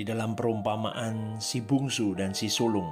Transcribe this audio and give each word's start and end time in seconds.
di 0.00 0.08
dalam 0.08 0.32
perumpamaan 0.32 1.36
si 1.44 1.60
bungsu 1.60 2.16
dan 2.16 2.32
si 2.32 2.48
sulung 2.48 2.88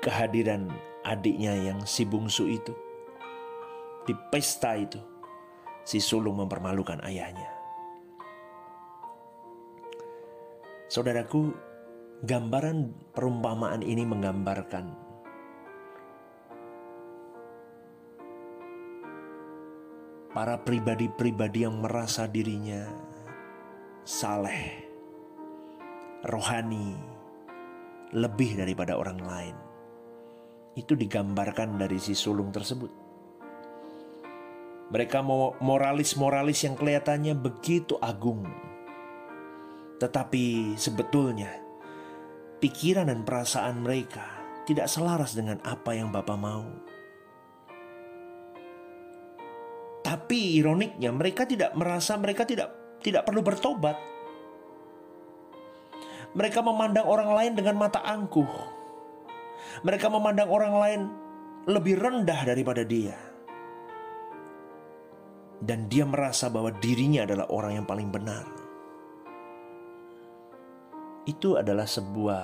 kehadiran 0.00 0.72
adiknya 1.04 1.52
yang 1.56 1.84
si 1.84 2.08
bungsu 2.08 2.48
itu. 2.48 2.72
Di 4.08 4.16
pesta 4.32 4.74
itu, 4.74 4.98
si 5.84 6.00
sulung 6.00 6.40
mempermalukan 6.40 7.04
ayahnya. 7.04 7.52
Saudaraku, 10.90 11.54
gambaran 12.26 12.90
perumpamaan 13.14 13.84
ini 13.84 14.02
menggambarkan 14.02 14.90
para 20.34 20.58
pribadi-pribadi 20.58 21.62
yang 21.62 21.78
merasa 21.78 22.26
dirinya 22.26 22.90
saleh, 24.02 24.82
rohani, 26.26 26.98
lebih 28.10 28.58
daripada 28.58 28.98
orang 28.98 29.20
lain. 29.22 29.69
Itu 30.78 30.94
digambarkan 30.94 31.78
dari 31.80 31.98
si 31.98 32.14
sulung 32.14 32.54
tersebut. 32.54 32.92
Mereka 34.90 35.22
moralis-moralis 35.62 36.66
yang 36.66 36.74
kelihatannya 36.74 37.38
begitu 37.38 37.94
agung. 38.02 38.42
Tetapi 40.02 40.74
sebetulnya 40.74 41.50
pikiran 42.58 43.06
dan 43.06 43.22
perasaan 43.22 43.86
mereka 43.86 44.26
tidak 44.66 44.90
selaras 44.90 45.38
dengan 45.38 45.62
apa 45.62 45.94
yang 45.94 46.10
Bapak 46.10 46.38
mau. 46.38 46.66
Tapi 50.02 50.58
ironiknya 50.58 51.14
mereka 51.14 51.46
tidak 51.46 51.70
merasa 51.78 52.18
mereka 52.18 52.42
tidak 52.42 52.98
tidak 52.98 53.22
perlu 53.22 53.46
bertobat. 53.46 53.94
Mereka 56.34 56.62
memandang 56.62 57.06
orang 57.06 57.30
lain 57.34 57.52
dengan 57.58 57.78
mata 57.78 58.02
angkuh. 58.02 58.79
Mereka 59.82 60.06
memandang 60.12 60.48
orang 60.50 60.74
lain 60.74 61.00
lebih 61.68 62.00
rendah 62.00 62.40
daripada 62.44 62.82
dia. 62.84 63.16
Dan 65.60 65.92
dia 65.92 66.08
merasa 66.08 66.48
bahwa 66.48 66.72
dirinya 66.80 67.28
adalah 67.28 67.46
orang 67.52 67.82
yang 67.82 67.86
paling 67.86 68.08
benar. 68.08 68.48
Itu 71.28 71.60
adalah 71.60 71.84
sebuah 71.84 72.42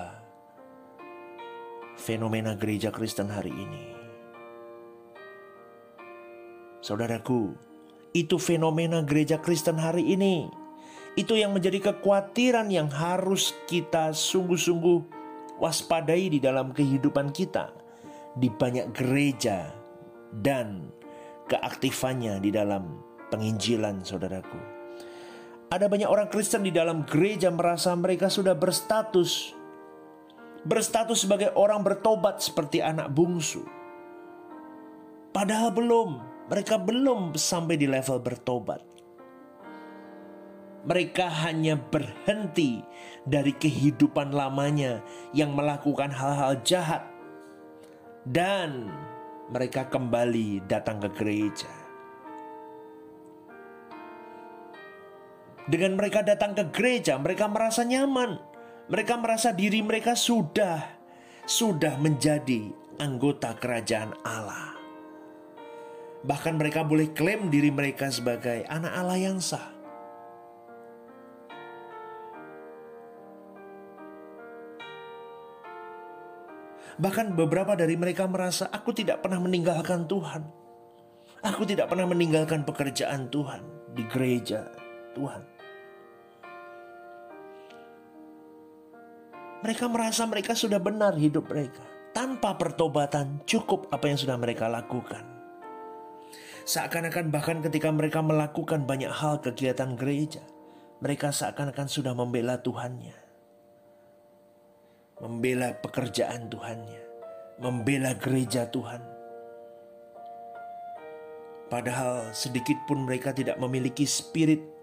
fenomena 1.97 2.53
gereja 2.53 2.93
Kristen 2.93 3.33
hari 3.33 3.49
ini. 3.49 3.85
Saudaraku, 6.85 7.57
itu 8.13 8.37
fenomena 8.37 9.01
gereja 9.01 9.41
Kristen 9.41 9.81
hari 9.81 10.13
ini. 10.13 10.47
Itu 11.17 11.33
yang 11.33 11.57
menjadi 11.57 11.89
kekhawatiran 11.89 12.69
yang 12.69 12.93
harus 12.93 13.57
kita 13.65 14.13
sungguh-sungguh 14.13 15.16
waspadai 15.57 16.31
di 16.31 16.39
dalam 16.41 16.71
kehidupan 16.71 17.33
kita. 17.33 17.73
Di 18.37 18.53
banyak 18.53 18.93
gereja 18.93 19.73
dan 20.29 20.93
keaktifannya 21.49 22.37
di 22.37 22.53
dalam 22.53 23.01
penginjilan 23.33 24.05
saudaraku. 24.05 24.59
Ada 25.67 25.91
banyak 25.91 26.07
orang 26.07 26.31
Kristen 26.31 26.63
di 26.63 26.71
dalam 26.71 27.03
gereja 27.03 27.51
merasa 27.51 27.91
mereka 27.97 28.31
sudah 28.31 28.55
berstatus 28.55 29.51
berstatus 30.63 31.27
sebagai 31.27 31.51
orang 31.55 31.83
bertobat 31.83 32.39
seperti 32.39 32.83
anak 32.83 33.11
bungsu. 33.11 33.63
Padahal 35.35 35.75
belum. 35.75 36.09
Mereka 36.47 36.79
belum 36.79 37.35
sampai 37.35 37.75
di 37.75 37.91
level 37.91 38.23
bertobat. 38.23 38.86
Mereka 40.87 41.27
hanya 41.43 41.75
berhenti 41.75 42.79
dari 43.27 43.51
kehidupan 43.51 44.31
lamanya 44.31 45.03
yang 45.35 45.51
melakukan 45.51 46.07
hal-hal 46.15 46.63
jahat, 46.63 47.03
dan 48.23 48.87
mereka 49.51 49.83
kembali 49.91 50.63
datang 50.63 51.03
ke 51.03 51.09
gereja. 51.11 51.71
Dengan 55.67 55.99
mereka 55.99 56.23
datang 56.23 56.55
ke 56.55 56.63
gereja, 56.71 57.19
mereka 57.19 57.51
merasa 57.51 57.83
nyaman. 57.83 58.39
Mereka 58.87 59.19
merasa 59.19 59.51
diri 59.51 59.83
mereka 59.83 60.15
sudah 60.15 60.79
sudah 61.43 61.99
menjadi 61.99 62.71
anggota 63.03 63.51
kerajaan 63.59 64.15
Allah. 64.23 64.79
Bahkan 66.23 66.55
mereka 66.55 66.87
boleh 66.87 67.11
klaim 67.11 67.51
diri 67.51 67.67
mereka 67.67 68.07
sebagai 68.07 68.63
anak 68.71 68.95
Allah 68.95 69.19
yang 69.19 69.43
sah. 69.43 69.76
Bahkan 76.97 77.37
beberapa 77.37 77.77
dari 77.77 77.93
mereka 77.93 78.25
merasa 78.25 78.73
aku 78.73 78.89
tidak 78.89 79.21
pernah 79.21 79.37
meninggalkan 79.37 80.09
Tuhan. 80.09 80.41
Aku 81.45 81.61
tidak 81.69 81.93
pernah 81.93 82.09
meninggalkan 82.09 82.65
pekerjaan 82.65 83.29
Tuhan 83.29 83.61
di 83.93 84.01
gereja 84.09 84.65
Tuhan. 85.13 85.41
Mereka 89.61 89.85
merasa 89.89 90.25
mereka 90.25 90.57
sudah 90.57 90.81
benar 90.81 91.13
hidup 91.17 91.49
mereka. 91.53 91.85
Tanpa 92.17 92.57
pertobatan 92.57 93.45
cukup 93.45 93.93
apa 93.93 94.09
yang 94.09 94.17
sudah 94.17 94.37
mereka 94.41 94.65
lakukan. 94.65 95.21
Seakan-akan 96.65 97.29
bahkan 97.29 97.61
ketika 97.61 97.93
mereka 97.93 98.25
melakukan 98.25 98.89
banyak 98.89 99.13
hal 99.13 99.37
kegiatan 99.37 99.93
gereja, 99.93 100.41
mereka 100.97 101.29
seakan-akan 101.29 101.85
sudah 101.85 102.17
membela 102.17 102.57
Tuhannya. 102.57 103.26
Membela 105.17 105.73
pekerjaan 105.81 106.49
Tuhannya, 106.49 107.01
membela 107.57 108.13
gereja 108.17 108.69
Tuhan. 108.69 109.01
Padahal 111.67 112.31
sedikit 112.31 112.79
pun 112.87 113.03
mereka 113.03 113.35
tidak 113.35 113.59
memiliki 113.59 114.07
spirit 114.07 114.77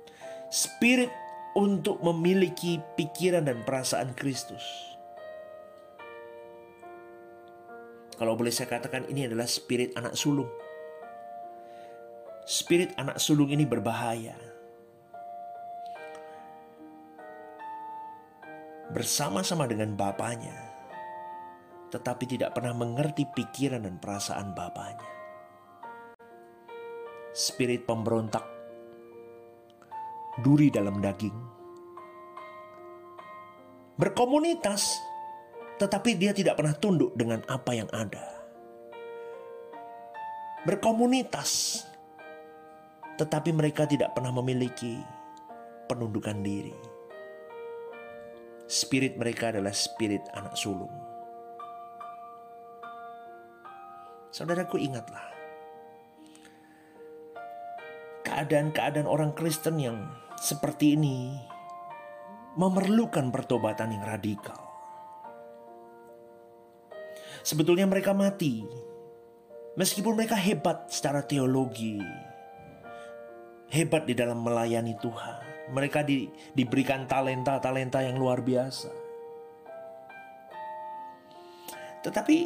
spirit 0.54 1.10
untuk 1.58 1.98
memiliki 1.98 2.78
pikiran 2.94 3.46
dan 3.46 3.66
perasaan 3.66 4.14
Kristus. 4.14 4.62
Kalau 8.14 8.38
boleh 8.38 8.54
saya 8.54 8.70
katakan 8.70 9.10
ini 9.10 9.26
adalah 9.26 9.50
spirit 9.50 9.98
anak 9.98 10.14
sulung. 10.14 10.50
Spirit 12.46 12.94
anak 12.94 13.18
sulung 13.18 13.50
ini 13.50 13.66
berbahaya. 13.66 14.38
Bersama-sama 18.94 19.66
dengan 19.66 19.98
bapaknya, 19.98 20.54
tetapi 21.90 22.30
tidak 22.30 22.54
pernah 22.54 22.70
mengerti 22.70 23.26
pikiran 23.26 23.82
dan 23.82 23.98
perasaan 23.98 24.54
bapaknya. 24.54 25.10
Spirit 27.34 27.82
pemberontak 27.90 28.46
duri 30.46 30.70
dalam 30.70 31.02
daging. 31.02 31.34
Berkomunitas, 33.98 35.02
tetapi 35.82 36.14
dia 36.14 36.30
tidak 36.30 36.54
pernah 36.54 36.78
tunduk 36.78 37.18
dengan 37.18 37.42
apa 37.50 37.74
yang 37.74 37.90
ada. 37.90 38.46
Berkomunitas, 40.62 41.82
tetapi 43.18 43.50
mereka 43.50 43.90
tidak 43.90 44.14
pernah 44.14 44.30
memiliki 44.30 45.02
penundukan 45.90 46.38
diri. 46.46 46.93
Spirit 48.74 49.14
mereka 49.14 49.54
adalah 49.54 49.70
spirit 49.70 50.26
anak 50.34 50.58
sulung. 50.58 50.90
Saudaraku 54.34 54.82
ingatlah, 54.82 55.30
keadaan-keadaan 58.26 59.06
orang 59.06 59.30
Kristen 59.30 59.78
yang 59.78 60.10
seperti 60.34 60.98
ini 60.98 61.38
memerlukan 62.58 63.30
pertobatan 63.30 63.94
yang 63.94 64.02
radikal. 64.02 64.58
Sebetulnya 67.46 67.86
mereka 67.86 68.10
mati, 68.10 68.66
meskipun 69.78 70.18
mereka 70.18 70.34
hebat 70.34 70.90
secara 70.90 71.22
teologi, 71.22 72.02
hebat 73.70 74.02
di 74.02 74.18
dalam 74.18 74.42
melayani 74.42 74.98
Tuhan. 74.98 75.53
Mereka 75.72 76.04
di, 76.04 76.28
diberikan 76.52 77.08
talenta-talenta 77.08 78.04
yang 78.04 78.20
luar 78.20 78.44
biasa. 78.44 78.90
Tetapi 82.04 82.36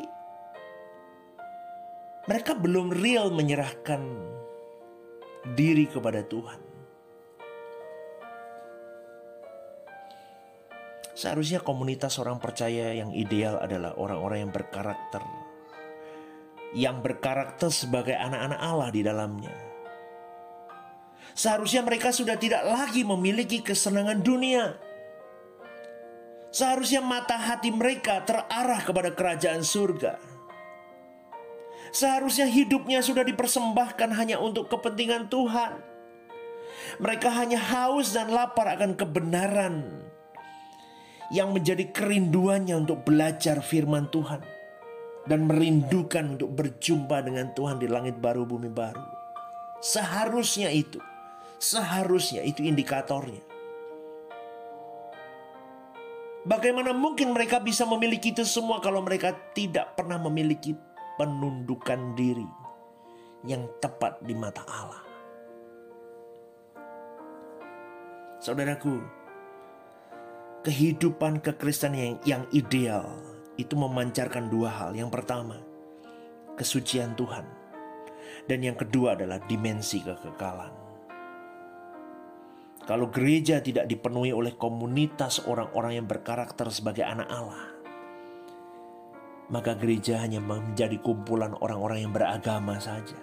mereka 2.29 2.53
belum 2.55 2.95
real 2.95 3.33
menyerahkan 3.35 4.05
diri 5.57 5.89
kepada 5.89 6.21
Tuhan. 6.23 6.61
Seharusnya 11.19 11.59
komunitas 11.59 12.15
orang 12.23 12.39
percaya 12.39 12.95
yang 12.95 13.11
ideal 13.11 13.59
adalah 13.59 13.99
orang-orang 13.99 14.47
yang 14.47 14.53
berkarakter. 14.55 15.19
Yang 16.79 16.97
berkarakter 17.03 17.75
sebagai 17.75 18.15
anak-anak 18.15 18.61
Allah 18.63 18.91
di 18.95 19.03
dalamnya. 19.03 19.57
Seharusnya 21.39 21.87
mereka 21.87 22.11
sudah 22.11 22.35
tidak 22.35 22.67
lagi 22.67 23.07
memiliki 23.07 23.63
kesenangan 23.63 24.27
dunia. 24.27 24.75
Seharusnya 26.51 26.99
mata 26.99 27.39
hati 27.39 27.71
mereka 27.71 28.27
terarah 28.27 28.83
kepada 28.83 29.15
kerajaan 29.15 29.63
surga. 29.63 30.19
Seharusnya 31.95 32.51
hidupnya 32.51 32.99
sudah 33.07 33.23
dipersembahkan 33.23 34.19
hanya 34.19 34.43
untuk 34.43 34.67
kepentingan 34.67 35.31
Tuhan. 35.31 35.79
Mereka 36.99 37.31
hanya 37.31 37.63
haus 37.63 38.11
dan 38.11 38.35
lapar 38.35 38.75
akan 38.75 38.99
kebenaran 38.99 40.03
yang 41.31 41.55
menjadi 41.55 41.87
kerinduannya 41.95 42.83
untuk 42.83 43.07
belajar 43.07 43.63
firman 43.63 44.11
Tuhan 44.11 44.43
dan 45.31 45.47
merindukan 45.47 46.35
untuk 46.35 46.51
berjumpa 46.51 47.23
dengan 47.23 47.55
Tuhan 47.55 47.79
di 47.79 47.87
langit 47.87 48.19
baru 48.19 48.43
bumi 48.43 48.73
baru. 48.73 49.07
Seharusnya 49.79 50.75
itu, 50.75 50.99
seharusnya 51.59 52.47
itu 52.47 52.63
indikatornya. 52.65 53.43
Bagaimana 56.49 56.97
mungkin 56.97 57.37
mereka 57.37 57.61
bisa 57.61 57.85
memiliki 57.85 58.33
itu 58.33 58.47
semua 58.47 58.81
kalau 58.81 59.05
mereka 59.05 59.37
tidak 59.53 59.99
pernah 59.99 60.17
memiliki 60.17 60.73
penundukan 61.21 62.17
diri 62.17 62.47
yang 63.45 63.69
tepat 63.85 64.23
di 64.25 64.33
mata 64.33 64.65
Allah? 64.65 65.03
Saudaraku, 68.39 69.03
kehidupan 70.65 71.43
kekristenan 71.43 71.99
yang, 71.99 72.17
yang 72.25 72.43
ideal 72.55 73.07
itu 73.59 73.75
memancarkan 73.75 74.49
dua 74.49 74.71
hal. 74.73 74.91
Yang 74.95 75.21
pertama, 75.21 75.59
kesucian 76.55 77.13
Tuhan. 77.19 77.45
Dan 78.49 78.65
yang 78.65 78.79
kedua 78.79 79.19
adalah 79.19 79.43
dimensi 79.45 80.01
kekekalan. 80.01 80.88
Kalau 82.89 83.13
gereja 83.13 83.61
tidak 83.61 83.85
dipenuhi 83.85 84.33
oleh 84.33 84.57
komunitas 84.57 85.45
orang-orang 85.45 86.01
yang 86.01 86.09
berkarakter 86.09 86.73
sebagai 86.73 87.05
anak 87.05 87.29
Allah, 87.29 87.69
maka 89.53 89.77
gereja 89.77 90.25
hanya 90.25 90.41
menjadi 90.41 90.97
kumpulan 91.05 91.53
orang-orang 91.61 92.09
yang 92.09 92.17
beragama 92.17 92.81
saja. 92.81 93.21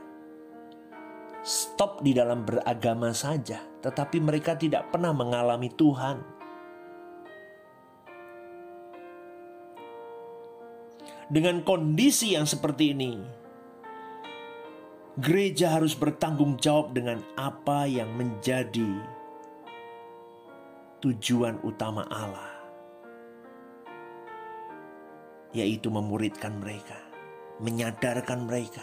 Stop 1.41 2.05
di 2.05 2.13
dalam 2.13 2.45
beragama 2.45 3.09
saja, 3.09 3.57
tetapi 3.81 4.21
mereka 4.21 4.53
tidak 4.53 4.93
pernah 4.93 5.17
mengalami 5.17 5.73
Tuhan 5.73 6.21
dengan 11.33 11.65
kondisi 11.65 12.37
yang 12.37 12.45
seperti 12.45 12.93
ini, 12.93 13.17
gereja 15.17 15.73
harus 15.73 15.97
bertanggung 15.97 16.61
jawab 16.61 16.93
dengan 16.93 17.25
apa 17.33 17.89
yang 17.89 18.13
menjadi 18.13 19.14
tujuan 21.05 21.61
utama 21.61 22.01
Allah, 22.09 22.49
yaitu 25.53 25.93
memuridkan 25.93 26.57
mereka, 26.57 26.97
menyadarkan 27.61 28.49
mereka, 28.49 28.81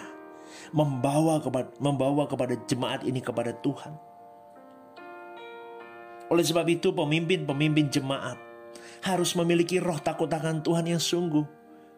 membawa 0.70 1.42
kepada 1.42 1.74
membawa 1.82 2.30
kepada 2.30 2.54
jemaat 2.70 3.02
ini 3.02 3.18
kepada 3.18 3.50
Tuhan. 3.58 3.98
Oleh 6.30 6.46
sebab 6.46 6.70
itu, 6.70 6.94
pemimpin-pemimpin 6.94 7.90
jemaat 7.90 8.38
harus 9.02 9.34
memiliki 9.34 9.82
roh 9.82 9.98
takut 9.98 10.30
akan 10.30 10.62
Tuhan 10.62 10.86
yang 10.86 11.02
sungguh 11.02 11.42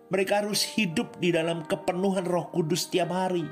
mereka 0.08 0.44
harus 0.44 0.64
hidup 0.76 1.16
di 1.16 1.32
dalam 1.32 1.64
kepenuhan 1.64 2.28
Roh 2.28 2.52
Kudus 2.52 2.86
setiap 2.88 3.12
hari. 3.12 3.48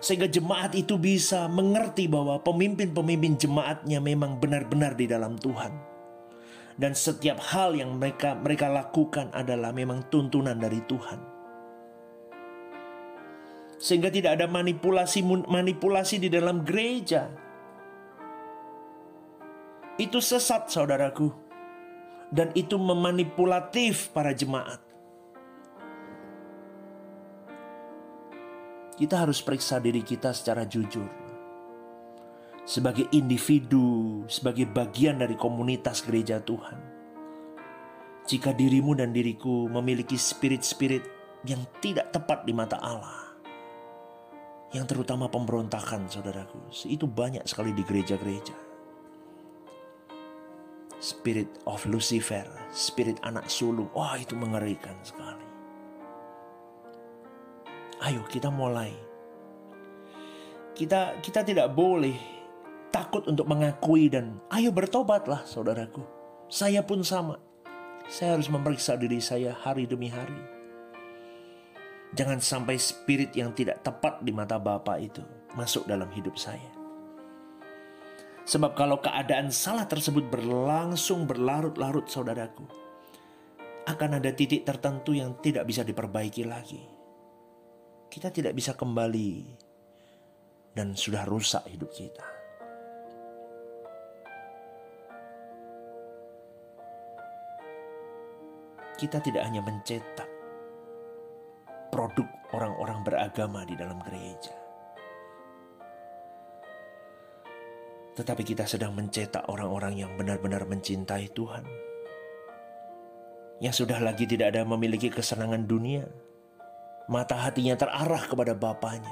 Sehingga 0.00 0.26
jemaat 0.26 0.72
itu 0.72 0.96
bisa 0.96 1.44
mengerti 1.46 2.08
bahwa 2.08 2.40
pemimpin-pemimpin 2.40 3.36
jemaatnya 3.36 4.00
memang 4.00 4.40
benar-benar 4.40 4.96
di 4.96 5.04
dalam 5.04 5.36
Tuhan. 5.36 5.72
Dan 6.80 6.96
setiap 6.96 7.36
hal 7.52 7.76
yang 7.76 8.00
mereka 8.00 8.32
mereka 8.40 8.72
lakukan 8.72 9.28
adalah 9.36 9.68
memang 9.76 10.08
tuntunan 10.08 10.56
dari 10.56 10.80
Tuhan. 10.88 11.20
Sehingga 13.76 14.08
tidak 14.08 14.40
ada 14.40 14.48
manipulasi 14.48 15.20
manipulasi 15.44 16.16
di 16.16 16.32
dalam 16.32 16.64
gereja. 16.64 17.28
Itu 20.00 20.24
sesat 20.24 20.72
saudaraku 20.72 21.50
dan 22.32 22.54
itu 22.54 22.78
memanipulatif 22.80 24.08
para 24.14 24.32
jemaat. 24.32 24.89
Kita 29.00 29.24
harus 29.24 29.40
periksa 29.40 29.80
diri 29.80 30.04
kita 30.04 30.36
secara 30.36 30.68
jujur. 30.68 31.08
Sebagai 32.68 33.08
individu, 33.16 34.20
sebagai 34.28 34.68
bagian 34.68 35.16
dari 35.24 35.40
komunitas 35.40 36.04
gereja 36.04 36.36
Tuhan. 36.44 36.76
Jika 38.28 38.52
dirimu 38.52 38.92
dan 38.92 39.16
diriku 39.16 39.72
memiliki 39.72 40.20
spirit-spirit 40.20 41.02
yang 41.48 41.64
tidak 41.80 42.12
tepat 42.12 42.44
di 42.44 42.52
mata 42.52 42.76
Allah, 42.76 43.40
yang 44.76 44.84
terutama 44.84 45.32
pemberontakan 45.32 46.04
saudaraku, 46.04 46.68
itu 46.84 47.08
banyak 47.08 47.42
sekali 47.48 47.72
di 47.72 47.80
gereja-gereja 47.80 48.70
spirit 51.00 51.48
of 51.64 51.80
Lucifer, 51.88 52.44
spirit 52.70 53.16
anak 53.24 53.48
sulung. 53.48 53.88
Wah, 53.96 54.20
itu 54.20 54.36
mengerikan 54.36 54.94
sekali. 55.00 55.49
Ayo 58.00 58.24
kita 58.24 58.48
mulai. 58.48 58.96
Kita 60.72 61.20
kita 61.20 61.44
tidak 61.44 61.68
boleh 61.76 62.16
takut 62.88 63.28
untuk 63.28 63.44
mengakui 63.44 64.08
dan 64.08 64.40
ayo 64.48 64.72
bertobatlah 64.72 65.44
saudaraku. 65.44 66.00
Saya 66.48 66.80
pun 66.80 67.04
sama. 67.04 67.36
Saya 68.08 68.34
harus 68.34 68.48
memeriksa 68.48 68.96
diri 68.96 69.20
saya 69.20 69.52
hari 69.52 69.84
demi 69.84 70.08
hari. 70.08 70.40
Jangan 72.16 72.42
sampai 72.42 72.74
spirit 72.80 73.36
yang 73.38 73.54
tidak 73.54 73.86
tepat 73.86 74.18
di 74.24 74.34
mata 74.34 74.58
Bapak 74.58 74.98
itu 74.98 75.22
masuk 75.54 75.86
dalam 75.86 76.10
hidup 76.10 76.34
saya. 76.34 76.72
Sebab 78.50 78.74
kalau 78.74 78.98
keadaan 78.98 79.54
salah 79.54 79.86
tersebut 79.86 80.26
berlangsung 80.26 81.22
berlarut-larut 81.22 82.10
saudaraku, 82.10 82.66
akan 83.86 84.18
ada 84.18 84.34
titik 84.34 84.66
tertentu 84.66 85.14
yang 85.14 85.38
tidak 85.38 85.70
bisa 85.70 85.86
diperbaiki 85.86 86.42
lagi. 86.42 86.99
Kita 88.10 88.26
tidak 88.34 88.58
bisa 88.58 88.74
kembali 88.74 89.32
dan 90.74 90.98
sudah 90.98 91.22
rusak 91.30 91.62
hidup 91.70 91.94
kita. 91.94 92.26
Kita 98.98 99.22
tidak 99.22 99.46
hanya 99.46 99.62
mencetak 99.62 100.28
produk 101.94 102.26
orang-orang 102.50 102.98
beragama 103.06 103.62
di 103.62 103.78
dalam 103.78 104.02
gereja. 104.02 104.54
Tetapi 108.18 108.42
kita 108.42 108.66
sedang 108.66 108.92
mencetak 108.92 109.46
orang-orang 109.46 110.02
yang 110.02 110.12
benar-benar 110.18 110.66
mencintai 110.66 111.30
Tuhan. 111.30 111.64
Yang 113.62 113.86
sudah 113.86 114.02
lagi 114.02 114.26
tidak 114.26 114.52
ada 114.52 114.66
memiliki 114.66 115.08
kesenangan 115.08 115.64
dunia. 115.64 116.04
Mata 117.10 117.34
hatinya 117.34 117.74
terarah 117.74 118.22
kepada 118.22 118.54
Bapaknya. 118.54 119.10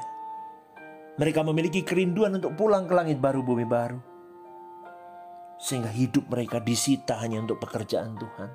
Mereka 1.19 1.43
memiliki 1.43 1.83
kerinduan 1.83 2.39
untuk 2.39 2.55
pulang 2.55 2.87
ke 2.87 2.95
langit 2.95 3.19
baru 3.19 3.43
bumi 3.43 3.67
baru. 3.67 3.99
Sehingga 5.59 5.91
hidup 5.91 6.31
mereka 6.31 6.63
disita 6.63 7.19
hanya 7.19 7.43
untuk 7.43 7.59
pekerjaan 7.59 8.15
Tuhan. 8.15 8.51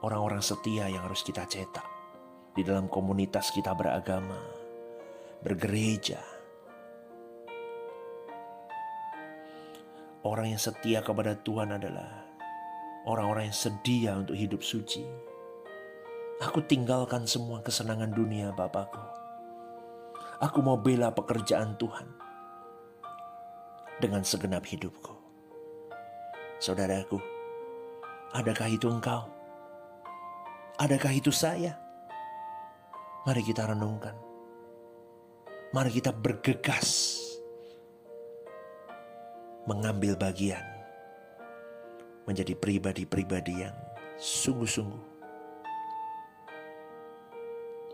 Orang-orang 0.00 0.40
setia 0.40 0.88
yang 0.88 1.04
harus 1.04 1.20
kita 1.20 1.44
cetak 1.44 1.84
di 2.56 2.64
dalam 2.64 2.88
komunitas 2.88 3.52
kita 3.52 3.76
beragama 3.76 4.40
bergereja. 5.44 6.24
Orang 10.24 10.48
yang 10.48 10.60
setia 10.60 11.04
kepada 11.04 11.36
Tuhan 11.36 11.76
adalah 11.76 12.23
orang-orang 13.04 13.52
yang 13.52 13.56
sedia 13.56 14.12
untuk 14.16 14.36
hidup 14.36 14.64
suci. 14.64 15.04
Aku 16.42 16.64
tinggalkan 16.64 17.28
semua 17.28 17.62
kesenangan 17.62 18.10
dunia 18.10 18.50
Bapakku. 18.52 19.00
Aku 20.42 20.60
mau 20.60 20.74
bela 20.74 21.14
pekerjaan 21.14 21.78
Tuhan 21.78 22.10
dengan 24.02 24.26
segenap 24.26 24.66
hidupku. 24.66 25.14
Saudaraku, 26.58 27.22
adakah 28.34 28.68
itu 28.68 28.90
engkau? 28.90 29.30
Adakah 30.74 31.12
itu 31.14 31.30
saya? 31.30 31.78
Mari 33.24 33.42
kita 33.46 33.70
renungkan. 33.70 34.18
Mari 35.70 35.90
kita 35.94 36.10
bergegas 36.10 37.20
mengambil 39.64 40.18
bagian 40.18 40.73
menjadi 42.24 42.56
pribadi-pribadi 42.56 43.64
yang 43.64 43.76
sungguh-sungguh 44.16 45.14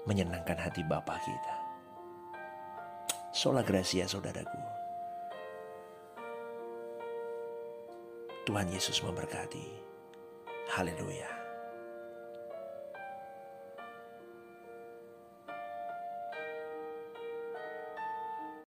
menyenangkan 0.08 0.58
hati 0.58 0.82
Bapa 0.86 1.18
kita. 1.22 1.56
Sola 3.30 3.62
Gracia 3.62 4.10
saudaraku. 4.10 4.58
Tuhan 8.48 8.66
Yesus 8.72 8.98
memberkati. 9.06 9.70
Haleluya. 10.74 11.39